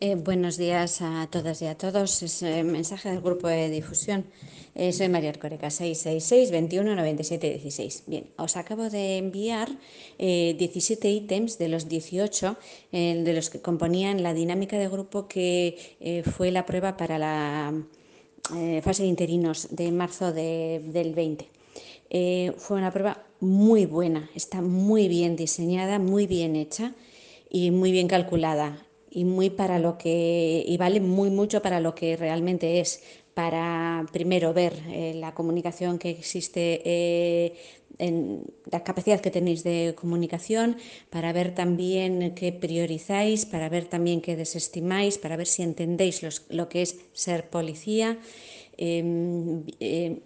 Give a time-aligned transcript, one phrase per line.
[0.00, 2.22] Eh, buenos días a todas y a todos.
[2.22, 4.26] Es el mensaje del grupo de difusión.
[4.76, 8.04] Eh, soy María Arcoreca, 666 21 97 16.
[8.06, 9.68] Bien, os acabo de enviar
[10.18, 12.56] eh, 17 ítems de los 18
[12.92, 17.18] eh, de los que componían la dinámica de grupo que eh, fue la prueba para
[17.18, 17.74] la
[18.54, 22.54] eh, fase de interinos de marzo de, del 20.
[22.56, 26.94] fue una prueba muy buena, está muy bien diseñada, muy bien hecha
[27.50, 28.87] y muy bien calculada
[29.18, 33.02] y muy para lo que y vale muy mucho para lo que realmente es
[33.34, 37.54] para primero ver eh, la comunicación que existe eh,
[37.98, 40.76] en la capacidad que tenéis de comunicación,
[41.10, 46.46] para ver también qué priorizáis, para ver también qué desestimáis, para ver si entendéis los,
[46.48, 48.18] lo que es ser policía.
[48.76, 50.20] Eh,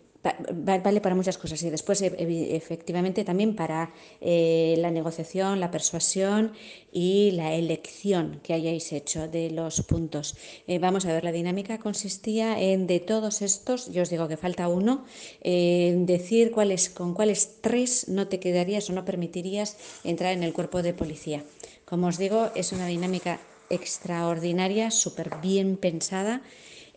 [0.53, 2.15] vale para muchas cosas y después e,
[2.55, 6.53] efectivamente también para eh, la negociación, la persuasión
[6.93, 10.37] y la elección que hayáis hecho de los puntos.
[10.67, 14.37] Eh, vamos a ver, la dinámica consistía en de todos estos, yo os digo que
[14.37, 15.05] falta uno,
[15.41, 20.53] eh, decir cuáles, con cuáles tres no te quedarías o no permitirías entrar en el
[20.53, 21.43] cuerpo de policía.
[21.85, 26.43] Como os digo, es una dinámica extraordinaria, súper bien pensada.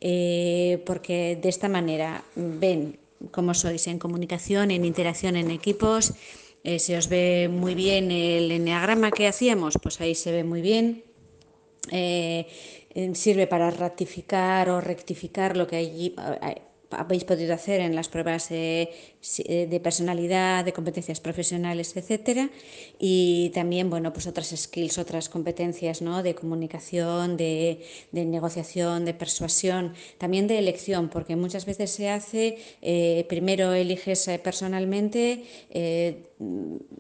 [0.02, 3.00] Eh, porque de esta manera ven
[3.32, 6.14] cómo sois en comunicación, en interacción en equipos.
[6.64, 10.62] Eh, se os ve muy bien el enneagrama que hacíamos, pues ahí se ve muy
[10.62, 11.04] bien.
[11.92, 12.48] Eh,
[13.14, 18.50] sirve para ratificar o rectificar lo que allí eh, habéis podido hacer en las pruebas
[18.52, 18.90] eh,
[19.48, 22.50] de personalidad, de competencias profesionales, etcétera,
[23.00, 26.24] y también bueno, pues otras skills, otras competencias ¿no?
[26.24, 32.58] de comunicación, de, de, negociación, de persuasión, también de elección, porque muchas veces se hace,
[32.82, 35.44] eh, primero eliges eh, personalmente,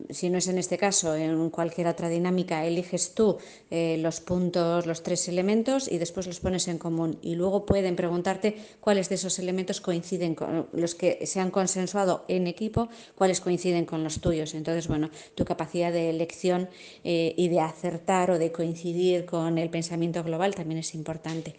[0.09, 3.37] si no es en este caso, en cualquier otra dinámica, eliges tú
[3.69, 7.17] eh, los puntos, los tres elementos y después los pones en común.
[7.21, 12.23] Y luego pueden preguntarte cuáles de esos elementos coinciden con los que se han consensuado
[12.29, 14.53] en equipo, cuáles coinciden con los tuyos.
[14.53, 16.69] Entonces, bueno, tu capacidad de elección
[17.03, 21.55] eh, y de acertar o de coincidir con el pensamiento global también es importante.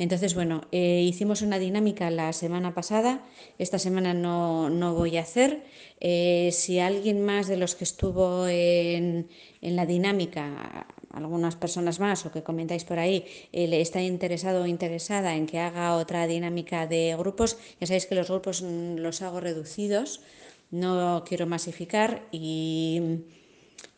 [0.00, 3.20] Entonces, bueno, eh, hicimos una dinámica la semana pasada,
[3.58, 5.62] esta semana no, no voy a hacer.
[6.00, 9.28] Eh, si alguien más de los que estuvo en,
[9.60, 14.62] en, la dinámica, algunas personas más o que comentáis por ahí, eh, le está interesado
[14.62, 18.96] o interesada en que haga otra dinámica de grupos, ya sabéis que los grupos mm,
[19.04, 20.22] los hago reducidos,
[20.70, 23.02] no quiero masificar y,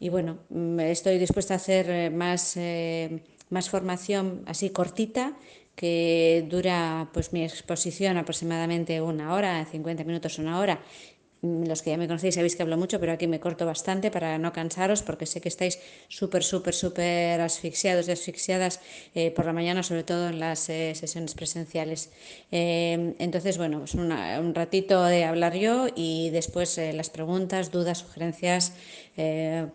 [0.00, 2.56] y bueno, mm, estoy dispuesta a hacer más,
[3.52, 5.36] más formación así cortita
[5.76, 10.80] que dura pues mi exposición aproximadamente una hora, 50 minutos, una hora.
[11.42, 14.10] Mm, los que ya me conocéis sabéis que hablo mucho, pero aquí me corto bastante
[14.10, 18.80] para no cansaros, porque sé que estáis súper, súper, súper asfixiados y asfixiadas
[19.14, 22.10] eh, por la mañana, sobre todo en las eh, sesiones presenciales.
[22.52, 27.98] Eh, entonces, bueno, pues una, un ratito de hablar yo y después las preguntas, dudas,
[27.98, 28.72] sugerencias,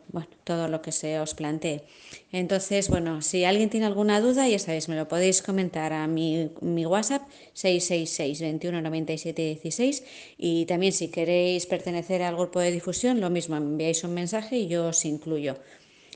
[0.10, 1.84] bueno, todo lo que se os plantee.
[2.32, 6.50] Entonces, bueno, si alguien tiene alguna duda, ya sabéis, me lo podéis comentar a mi,
[6.62, 10.04] mi WhatsApp 666 21 97 16
[10.38, 14.68] y también si queréis pertenecer al grupo de difusión, lo mismo, enviáis un mensaje y
[14.68, 15.58] yo os incluyo.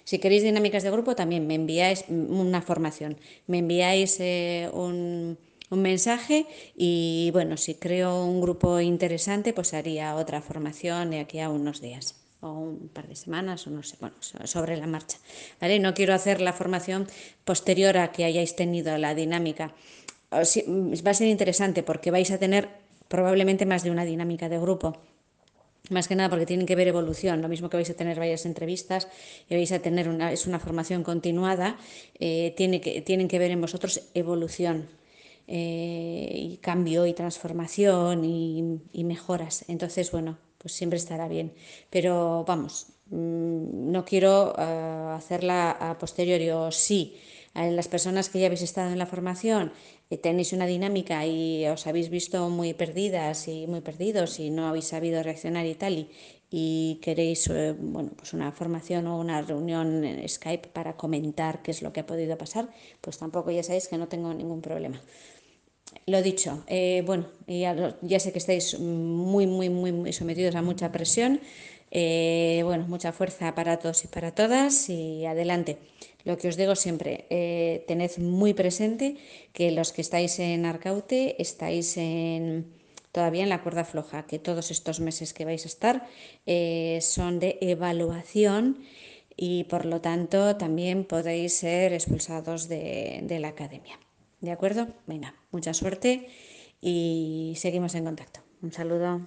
[0.06, 3.18] Si queréis dinámicas de grupo, también me enviáis una formación,
[3.48, 5.38] me enviáis eh, un,
[5.70, 11.40] un mensaje y bueno, si creo un grupo interesante, pues haría otra formación de aquí
[11.40, 15.18] a unos días o un par de semanas o no sé, bueno, sobre la marcha.
[15.60, 15.80] ¿vale?
[15.80, 17.08] No quiero hacer la formación
[17.46, 19.74] posterior a que hayáis tenido la dinámica.
[20.32, 22.70] Va a ser interesante porque vais a tener
[23.08, 24.98] probablemente más de una dinámica de grupo.
[25.90, 28.46] Más que nada porque tienen que ver evolución, lo mismo que vais a tener varias
[28.46, 29.08] entrevistas
[29.50, 31.78] y vais a tener una, es una formación continuada,
[32.20, 34.88] eh, tiene que, tienen que ver en vosotros evolución,
[35.48, 39.66] eh, y cambio y transformación y, y, mejoras.
[39.68, 41.54] Entonces, bueno, pues siempre estará bien.
[41.90, 47.18] Pero vamos, mmm, no quiero uh, hacerla a posteriori o sí.
[47.54, 49.74] A las personas que ya habéis estado en la formación
[50.10, 54.68] eh, tenéis una dinámica y os habéis visto muy perdidas y muy perdidos y no
[54.68, 56.08] habéis sabido reaccionar y tal
[56.54, 61.72] y, queréis eh, bueno, pues una formación o una reunión en Skype para comentar qué
[61.72, 62.70] es lo que ha podido pasar,
[63.02, 65.02] pues tampoco ya sabéis que no tengo ningún problema.
[66.08, 70.92] Lo dicho, eh, bueno, ya, sé que estáis muy, muy, muy, muy sometidos a mucha
[70.92, 71.40] presión.
[71.92, 75.78] Eh, bueno, mucha fuerza para todos y para todas y adelante.
[76.24, 79.18] Lo que os digo siempre, eh, tened muy presente
[79.54, 82.74] que los que estáis en Arcaute estáis en,
[83.12, 86.08] todavía en la cuerda floja, que todos estos meses que vais a estar
[87.02, 88.84] son de evaluación
[89.38, 94.00] y por lo tanto también podéis ser expulsados de la academia.
[94.42, 94.88] ¿De acuerdo?
[95.06, 96.28] Venga, mucha suerte
[96.82, 98.42] y seguimos en contacto.
[98.62, 99.22] Un saludo.